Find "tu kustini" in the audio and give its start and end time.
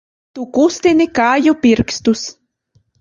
0.37-1.07